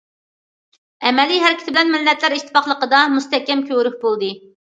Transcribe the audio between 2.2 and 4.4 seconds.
ئىتتىپاقلىقىدا مۇستەھكەم كۆۋرۈك بولدى.